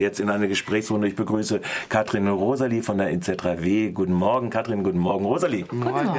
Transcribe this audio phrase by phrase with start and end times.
[0.00, 1.08] Jetzt in eine Gesprächsrunde.
[1.08, 3.90] Ich begrüße Katrin und Rosalie von der NZ3W.
[3.90, 4.84] Guten Morgen, Katrin.
[4.84, 5.62] Guten Morgen, Rosalie.
[5.62, 6.10] Guten Morgen.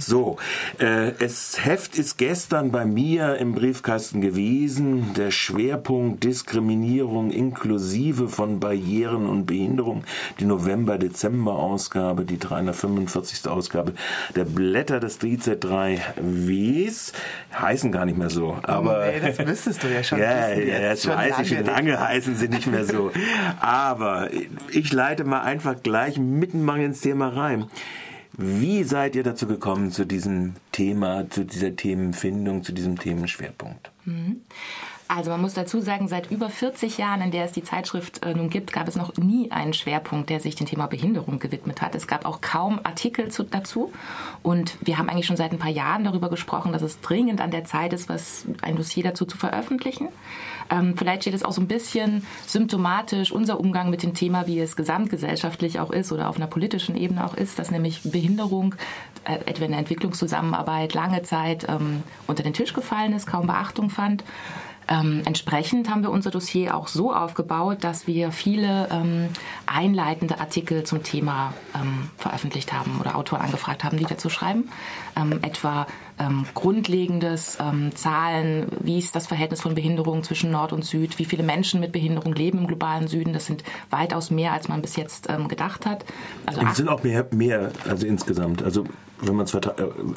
[0.00, 0.38] So,
[0.80, 5.14] äh, es Heft ist gestern bei mir im Briefkasten gewesen.
[5.16, 10.02] Der Schwerpunkt Diskriminierung inklusive von Barrieren und Behinderung.
[10.40, 13.46] Die November-Dezember-Ausgabe, die 345.
[13.46, 13.92] Ausgabe
[14.34, 17.12] der Blätter des DZ3Ws.
[17.56, 18.58] Heißen gar nicht mehr so.
[18.64, 20.68] Aber, nee, das müsstest du ja schon ja, wissen.
[20.68, 21.48] Ja, das weiß ich.
[21.50, 23.12] Schon lange heißen sie nicht mehr so.
[23.60, 24.30] Aber
[24.70, 27.66] ich leite mal einfach gleich mitten mal ins Thema rein.
[28.32, 33.90] Wie seid ihr dazu gekommen, zu diesem Thema, zu dieser Themenfindung, zu diesem Themenschwerpunkt?
[34.04, 34.42] Mhm.
[35.10, 38.34] Also man muss dazu sagen, seit über 40 Jahren, in der es die Zeitschrift äh,
[38.34, 41.94] nun gibt, gab es noch nie einen Schwerpunkt, der sich dem Thema Behinderung gewidmet hat.
[41.94, 43.90] Es gab auch kaum Artikel zu, dazu.
[44.42, 47.50] Und wir haben eigentlich schon seit ein paar Jahren darüber gesprochen, dass es dringend an
[47.50, 50.08] der Zeit ist, was ein Dossier dazu zu veröffentlichen.
[50.70, 54.60] Ähm, vielleicht steht es auch so ein bisschen symptomatisch, unser Umgang mit dem Thema, wie
[54.60, 58.74] es gesamtgesellschaftlich auch ist oder auf einer politischen Ebene auch ist, dass nämlich Behinderung,
[59.28, 64.24] etwa in der Entwicklungszusammenarbeit, lange Zeit ähm, unter den Tisch gefallen ist, kaum Beachtung fand.
[64.88, 69.28] Ähm, entsprechend haben wir unser Dossier auch so aufgebaut, dass wir viele ähm,
[69.66, 74.70] einleitende Artikel zum Thema ähm, veröffentlicht haben oder Autoren angefragt haben, die dazu schreiben.
[75.14, 75.86] Ähm, etwa
[76.18, 81.26] ähm, grundlegendes ähm, Zahlen, wie ist das Verhältnis von Behinderung zwischen Nord und Süd, wie
[81.26, 83.34] viele Menschen mit Behinderung leben im globalen Süden.
[83.34, 86.04] Das sind weitaus mehr, als man bis jetzt gedacht hat.
[86.46, 88.84] Also es sind auch mehr, mehr, also insgesamt, also
[89.20, 89.60] wenn man es äh,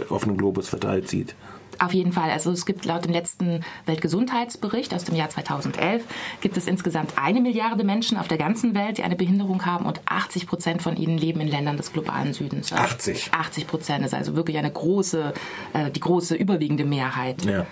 [0.09, 1.35] auf einem Globus verteilt sieht.
[1.81, 2.29] Auf jeden Fall.
[2.29, 6.03] Also es gibt laut dem letzten Weltgesundheitsbericht aus dem Jahr 2011
[6.39, 9.99] gibt es insgesamt eine Milliarde Menschen auf der ganzen Welt, die eine Behinderung haben und
[10.05, 12.71] 80 Prozent von ihnen leben in Ländern des globalen Südens.
[12.71, 13.33] 80?
[13.33, 15.33] 80 Prozent ist also wirklich eine große,
[15.73, 17.43] äh, die große überwiegende Mehrheit.
[17.45, 17.65] Ja.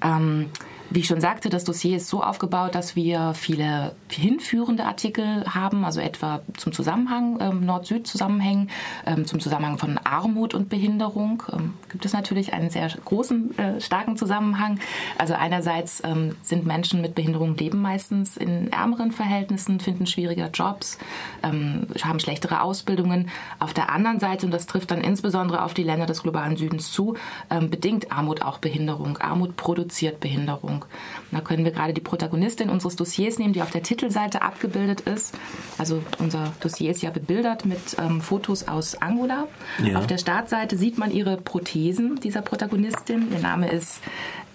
[0.00, 0.50] Ähm,
[0.90, 5.84] wie ich schon sagte, das Dossier ist so aufgebaut, dass wir viele hinführende Artikel haben,
[5.84, 8.70] also etwa zum Zusammenhang, ähm, Nord-Süd-Zusammenhängen,
[9.04, 11.42] ähm, zum Zusammenhang von Armut und Behinderung.
[11.52, 14.78] Ähm, gibt es natürlich einen sehr großen, äh, starken Zusammenhang.
[15.18, 20.98] Also einerseits ähm, sind Menschen mit Behinderung leben meistens in ärmeren Verhältnissen, finden schwieriger Jobs,
[21.42, 23.28] ähm, haben schlechtere Ausbildungen.
[23.58, 26.92] Auf der anderen Seite, und das trifft dann insbesondere auf die Länder des globalen Südens
[26.92, 27.16] zu,
[27.50, 29.18] ähm, bedingt Armut auch Behinderung.
[29.18, 30.75] Armut produziert Behinderung.
[30.76, 30.84] Behinderung.
[31.32, 35.34] Da können wir gerade die Protagonistin unseres Dossiers nehmen, die auf der Titelseite abgebildet ist.
[35.76, 39.46] Also unser Dossier ist ja bebildert mit ähm, Fotos aus Angola.
[39.84, 39.98] Ja.
[39.98, 43.32] Auf der Startseite sieht man ihre Prothesen dieser Protagonistin.
[43.32, 44.00] Ihr Name ist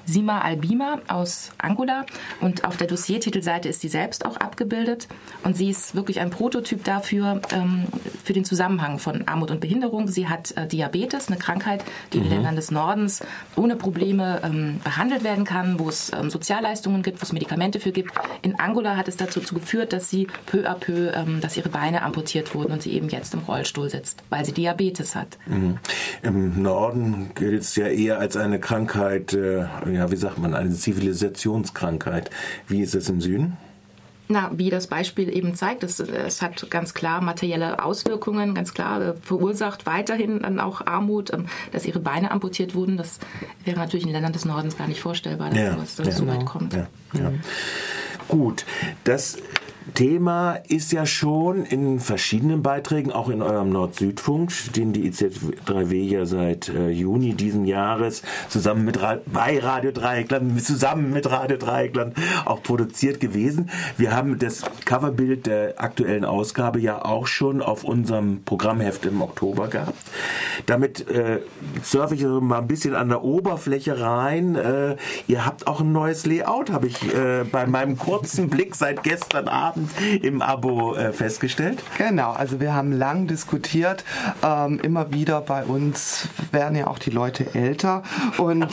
[0.05, 2.05] Sima Albima aus Angola
[2.39, 5.07] und auf der Dossiertitelseite ist sie selbst auch abgebildet
[5.43, 7.85] und sie ist wirklich ein Prototyp dafür, ähm,
[8.23, 10.07] für den Zusammenhang von Armut und Behinderung.
[10.07, 12.23] Sie hat äh, Diabetes, eine Krankheit, die mhm.
[12.23, 13.21] in Ländern des Nordens
[13.55, 17.91] ohne Probleme ähm, behandelt werden kann, wo es ähm, Sozialleistungen gibt, wo es Medikamente für
[17.91, 18.11] gibt.
[18.41, 22.03] In Angola hat es dazu geführt, dass sie peu à peu, ähm, dass ihre Beine
[22.03, 25.37] amputiert wurden und sie eben jetzt im Rollstuhl sitzt, weil sie Diabetes hat.
[25.45, 25.77] Mhm.
[26.21, 30.71] Im Norden gilt es ja eher als eine Krankheit, äh, ja, wie sagt man, eine
[30.71, 32.29] Zivilisationskrankheit.
[32.67, 33.57] Wie ist es im Süden?
[34.31, 39.01] Na, wie das Beispiel eben zeigt, es, es hat ganz klar materielle Auswirkungen, ganz klar
[39.01, 42.95] äh, verursacht weiterhin dann auch Armut, ähm, dass ihre Beine amputiert wurden.
[42.95, 43.19] Das
[43.65, 46.45] wäre natürlich in Ländern des Nordens gar nicht vorstellbar, dass ja, das ja, so weit
[46.45, 46.73] kommt.
[46.73, 47.33] Ja, ja.
[48.29, 48.65] Gut,
[49.03, 49.37] das
[49.95, 56.25] Thema ist ja schon in verschiedenen Beiträgen, auch in eurem Nord-Süd-Funk, den die IZ3W ja
[56.25, 62.15] seit äh, Juni diesen Jahres zusammen mit Ra bei Radio Dreieckland, zusammen mit Radio Dreieckland
[62.45, 63.71] auch produziert gewesen.
[63.97, 69.67] Wir haben das Coverbild der aktuellen Ausgabe ja auch schon auf unserem Programmheft im Oktober
[69.67, 69.97] gehabt.
[70.67, 71.39] Damit äh,
[71.81, 74.55] surfe ich mal ein bisschen an der Oberfläche rein.
[74.55, 74.95] Äh,
[75.27, 79.47] ihr habt auch ein neues Layout, habe ich äh, bei meinem kurzen Blick seit gestern
[79.47, 81.81] Abend Abend im Abo äh, festgestellt?
[81.97, 84.03] Genau, also wir haben lang diskutiert.
[84.43, 88.03] Ähm, immer wieder bei uns werden ja auch die Leute älter
[88.37, 88.67] und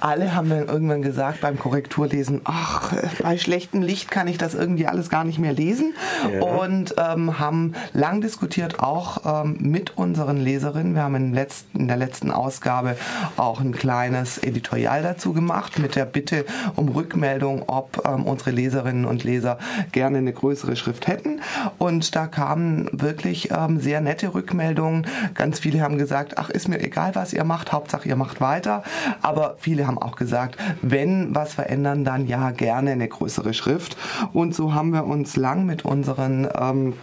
[0.00, 2.92] alle haben dann irgendwann gesagt beim Korrekturlesen, ach,
[3.22, 5.94] bei schlechtem Licht kann ich das irgendwie alles gar nicht mehr lesen
[6.32, 6.42] ja.
[6.42, 10.94] und ähm, haben lang diskutiert auch ähm, mit unseren Leserinnen.
[10.94, 12.96] Wir haben in, letzten, in der letzten Ausgabe
[13.36, 19.04] auch ein kleines Editorial dazu gemacht mit der Bitte um Rückmeldung, ob ähm, unsere Leserinnen
[19.04, 19.58] und Leser
[19.92, 21.40] gerne eine größere Schrift hätten.
[21.78, 25.06] Und da kamen wirklich ähm, sehr nette Rückmeldungen.
[25.34, 28.82] Ganz viele haben gesagt, ach, ist mir egal, was ihr macht, Hauptsache ihr macht weiter.
[29.20, 33.96] Aber viele haben auch gesagt, wenn was verändern, dann ja gerne eine größere Schrift.
[34.32, 36.94] Und so haben wir uns lang mit unseren ähm,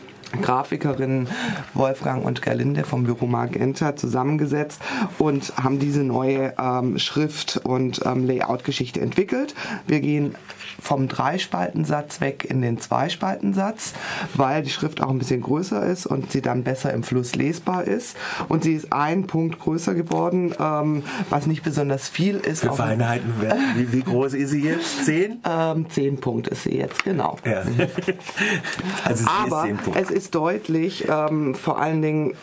[0.41, 1.27] Grafikerinnen
[1.73, 4.81] Wolfgang und Gerlinde vom Büro Magenta zusammengesetzt
[5.17, 9.55] und haben diese neue ähm, Schrift- und ähm, Layout-Geschichte entwickelt.
[9.87, 10.35] Wir gehen
[10.81, 13.93] vom Dreispaltensatz weg in den Zweispaltensatz,
[14.35, 17.83] weil die Schrift auch ein bisschen größer ist und sie dann besser im Fluss lesbar
[17.83, 18.15] ist.
[18.47, 22.61] Und sie ist ein Punkt größer geworden, ähm, was nicht besonders viel ist.
[22.61, 23.33] Für Feinheiten,
[23.75, 25.05] wie, wie, groß ist sie jetzt?
[25.05, 25.39] Zehn?
[25.47, 27.37] Ähm, zehn Punkte ist sie jetzt, genau.
[27.45, 27.63] Ja.
[29.03, 32.33] also Aber ist es ist deutlich, ähm, vor allen Dingen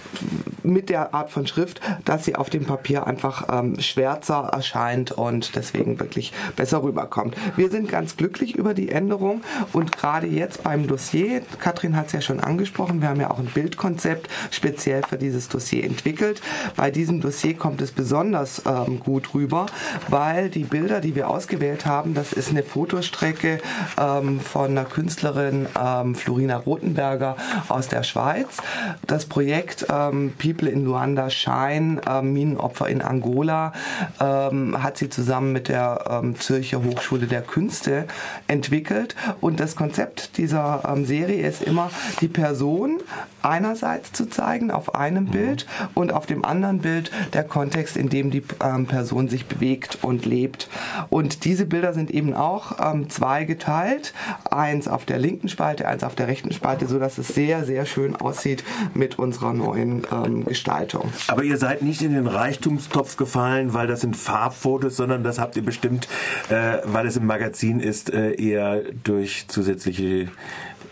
[0.62, 5.54] mit der Art von Schrift, dass sie auf dem Papier einfach ähm, schwärzer erscheint und
[5.56, 7.36] deswegen wirklich besser rüberkommt.
[7.56, 9.42] Wir sind ganz glücklich über die Änderung
[9.72, 13.38] und gerade jetzt beim Dossier, Katrin hat es ja schon angesprochen, wir haben ja auch
[13.38, 16.40] ein Bildkonzept speziell für dieses Dossier entwickelt.
[16.76, 19.66] Bei diesem Dossier kommt es besonders ähm, gut rüber,
[20.08, 23.58] weil die Bilder, die wir ausgewählt haben, das ist eine Fotostrecke
[23.98, 27.36] ähm, von einer Künstlerin ähm, Florina Rothenberger
[27.68, 28.58] aus der Schweiz.
[29.06, 33.72] Das Projekt ähm, People in Luanda Shine, äh, Minenopfer in Angola,
[34.20, 38.05] ähm, hat sie zusammen mit der ähm, Zürcher Hochschule der Künste
[38.46, 39.14] entwickelt.
[39.40, 43.00] Und das Konzept dieser ähm, Serie ist immer, die Person
[43.42, 45.30] einerseits zu zeigen auf einem mhm.
[45.30, 49.98] Bild und auf dem anderen Bild der Kontext, in dem die ähm, Person sich bewegt
[50.02, 50.68] und lebt.
[51.10, 54.12] Und diese Bilder sind eben auch ähm, zweigeteilt.
[54.50, 58.16] Eins auf der linken Spalte, eins auf der rechten Spalte, sodass es sehr, sehr schön
[58.16, 58.64] aussieht
[58.94, 61.12] mit unserer neuen ähm, Gestaltung.
[61.28, 65.56] Aber ihr seid nicht in den Reichtumstopf gefallen, weil das sind Farbfotos, sondern das habt
[65.56, 66.08] ihr bestimmt,
[66.48, 70.28] äh, weil es im Magazin ist, äh, eher durch zusätzliche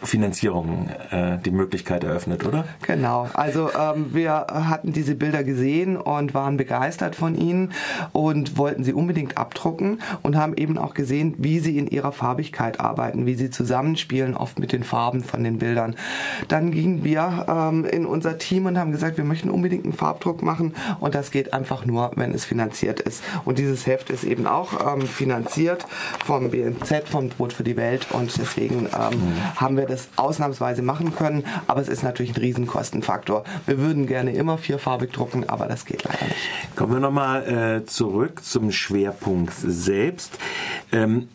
[0.04, 2.64] Finanzierung äh, die Möglichkeit eröffnet, oder?
[2.82, 3.28] Genau.
[3.34, 7.72] Also ähm, wir hatten diese Bilder gesehen und waren begeistert von ihnen
[8.12, 12.80] und wollten sie unbedingt abdrucken und haben eben auch gesehen, wie sie in ihrer Farbigkeit
[12.80, 15.96] arbeiten, wie sie zusammenspielen, oft mit den Farben von den Bildern.
[16.48, 20.42] Dann gingen wir ähm, in unser Team und haben gesagt, wir möchten unbedingt einen Farbdruck
[20.42, 23.22] machen und das geht einfach nur, wenn es finanziert ist.
[23.44, 25.86] Und dieses Heft ist eben auch ähm, finanziert
[26.24, 29.56] vom BNZ, vom Brot für die Welt und deswegen ähm, mhm.
[29.56, 33.44] haben wir das das ausnahmsweise machen können, aber es ist natürlich ein Riesenkostenfaktor.
[33.66, 36.76] Wir würden gerne immer vierfarbig drucken, aber das geht leider nicht.
[36.76, 40.38] Kommen wir nochmal äh, zurück zum Schwerpunkt selbst.
[40.92, 41.28] Ähm,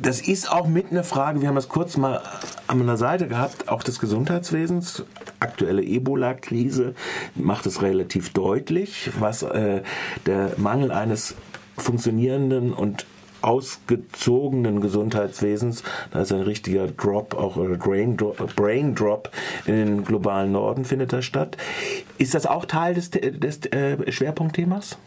[0.00, 2.22] das ist auch mit einer Frage, wir haben das kurz mal
[2.66, 5.04] an der Seite gehabt, auch des Gesundheitswesens.
[5.40, 6.94] Aktuelle Ebola-Krise
[7.34, 9.82] macht es relativ deutlich, was äh,
[10.26, 11.34] der Mangel eines
[11.76, 13.06] funktionierenden und
[13.42, 15.82] ausgezogenen Gesundheitswesens.
[16.10, 19.30] Da ist ein richtiger Drop, auch Brain Drop, Brain Drop
[19.66, 21.56] in den globalen Norden findet da statt.
[22.18, 24.98] Ist das auch Teil des, des äh, Schwerpunktthemas?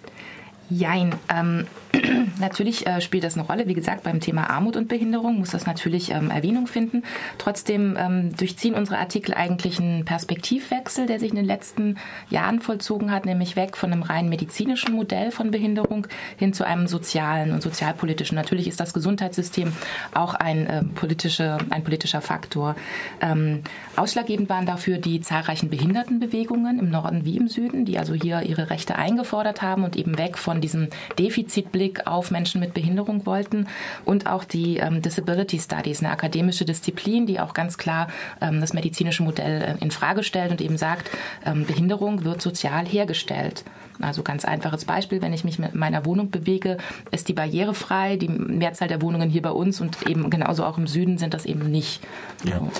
[0.71, 1.13] Jein.
[1.27, 1.68] Ähm,
[2.39, 3.68] natürlich äh, spielt das eine Rolle.
[3.68, 7.03] Wie gesagt, beim Thema Armut und Behinderung muss das natürlich ähm, Erwähnung finden.
[7.38, 11.97] Trotzdem ähm, durchziehen unsere Artikel eigentlich einen Perspektivwechsel, der sich in den letzten
[12.29, 16.07] Jahren vollzogen hat, nämlich weg von einem rein medizinischen Modell von Behinderung
[16.38, 18.35] hin zu einem sozialen und sozialpolitischen.
[18.35, 19.73] Natürlich ist das Gesundheitssystem
[20.13, 22.77] auch ein, äh, politische, ein politischer Faktor.
[23.19, 23.63] Ähm,
[23.97, 28.69] ausschlaggebend waren dafür die zahlreichen Behindertenbewegungen im Norden wie im Süden, die also hier ihre
[28.69, 30.87] Rechte eingefordert haben und eben weg von diesem
[31.17, 33.67] Defizitblick auf Menschen mit Behinderung wollten
[34.05, 38.07] und auch die ähm, Disability Studies, eine akademische Disziplin, die auch ganz klar
[38.39, 41.09] ähm, das medizinische Modell äh, in Frage stellt und eben sagt,
[41.45, 43.63] ähm, Behinderung wird sozial hergestellt.
[43.99, 46.77] Also ganz einfaches Beispiel, wenn ich mich mit meiner Wohnung bewege,
[47.11, 48.17] ist die barrierefrei.
[48.17, 51.45] Die Mehrzahl der Wohnungen hier bei uns und eben genauso auch im Süden sind das
[51.45, 52.01] eben nicht.
[52.43, 52.59] Ja.
[52.59, 52.71] So.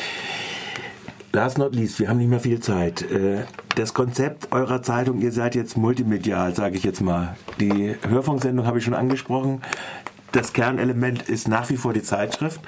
[1.34, 3.06] Last not least, wir haben nicht mehr viel Zeit.
[3.76, 7.38] Das Konzept eurer Zeitung, ihr seid jetzt multimedial, sage ich jetzt mal.
[7.60, 9.62] Die Hörfunksendung habe ich schon angesprochen
[10.32, 12.62] das Kernelement ist nach wie vor die Zeitschrift.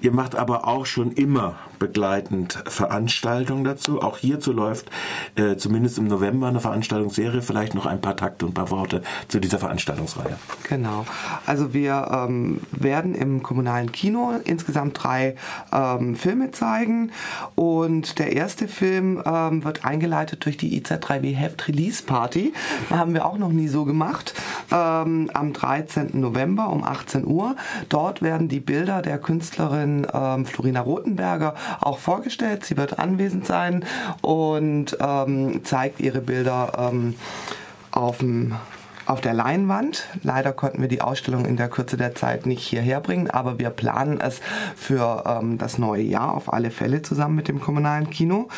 [0.00, 4.02] Ihr macht aber auch schon immer begleitend Veranstaltungen dazu.
[4.02, 4.90] Auch hierzu läuft
[5.36, 7.42] äh, zumindest im November eine Veranstaltungsserie.
[7.42, 10.38] Vielleicht noch ein paar Takte und ein paar Worte zu dieser Veranstaltungsreihe.
[10.68, 11.06] Genau.
[11.46, 15.36] Also wir ähm, werden im kommunalen Kino insgesamt drei
[15.72, 17.12] ähm, Filme zeigen.
[17.54, 22.52] Und der erste Film ähm, wird eingeleitet durch die IZ3W Heft Release Party.
[22.90, 24.34] Haben wir auch noch nie so gemacht.
[24.70, 26.10] Ähm, am 13.
[26.20, 27.56] November um 8 18 Uhr.
[27.88, 32.64] Dort werden die Bilder der Künstlerin ähm, Florina Rothenberger auch vorgestellt.
[32.64, 33.84] Sie wird anwesend sein
[34.22, 37.14] und ähm, zeigt ihre Bilder ähm,
[37.92, 38.56] auf dem
[39.06, 40.06] auf der Leinwand.
[40.22, 43.70] Leider konnten wir die Ausstellung in der Kürze der Zeit nicht hierher bringen, aber wir
[43.70, 44.40] planen es
[44.74, 48.48] für ähm, das neue Jahr auf alle Fälle zusammen mit dem kommunalen Kino.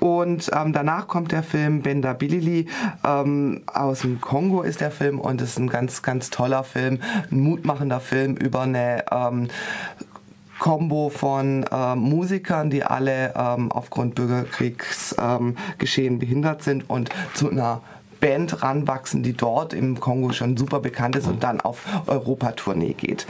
[0.00, 2.66] Und ähm, danach kommt der Film Benda Bilili
[3.06, 7.00] ähm, aus dem Kongo ist der Film und es ist ein ganz, ganz toller Film,
[7.30, 9.48] ein mutmachender Film über eine ähm,
[10.58, 17.80] Kombo von äh, Musikern, die alle ähm, aufgrund Bürgerkriegsgeschehen ähm, behindert sind und zu einer
[18.20, 23.26] Band ranwachsen, die dort im Kongo schon super bekannt ist und dann auf Europatournee geht.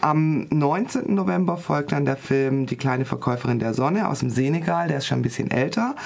[0.00, 1.14] Am 19.
[1.14, 5.06] November folgt dann der Film Die kleine Verkäuferin der Sonne aus dem Senegal, der ist
[5.06, 5.96] schon ein bisschen älter.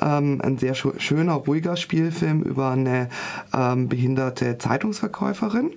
[0.00, 3.08] Ähm, ein sehr schöner, ruhiger Spielfilm über eine
[3.54, 5.70] ähm, behinderte Zeitungsverkäuferin.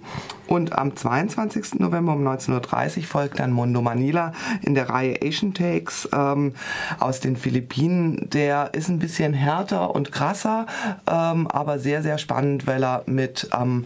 [0.47, 1.79] Und am 22.
[1.79, 6.53] November um 19.30 Uhr folgt dann Mondo Manila in der Reihe Asian Takes ähm,
[6.99, 8.29] aus den Philippinen.
[8.29, 10.67] Der ist ein bisschen härter und krasser,
[11.09, 13.85] ähm, aber sehr, sehr spannend, weil er mit ähm,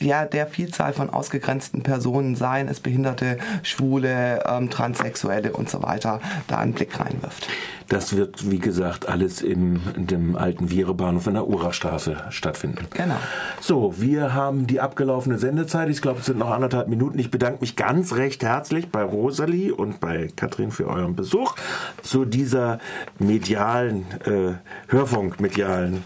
[0.00, 6.20] ja, der Vielzahl von ausgegrenzten Personen, seien es Behinderte, Schwule, ähm, Transsexuelle und so weiter,
[6.46, 7.48] da einen Blick reinwirft.
[7.88, 12.86] Das wird, wie gesagt, alles im, in dem alten Vierebahnhof in der Urastraße stattfinden.
[12.90, 13.16] Genau.
[13.60, 15.88] So, wir haben die abgelaufene Sendezeit.
[15.88, 17.18] Ich glaube, es sind noch anderthalb Minuten.
[17.20, 21.54] Ich bedanke mich ganz recht herzlich bei Rosalie und bei Katrin für euren Besuch
[22.02, 22.80] zu dieser
[23.20, 24.54] medialen, äh,
[24.88, 26.02] Hörfunk-medialen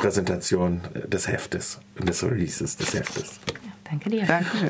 [0.00, 3.38] Präsentation des Heftes, des Releases des Heftes.
[3.46, 4.24] Ja, danke dir.
[4.24, 4.58] Dankeschön.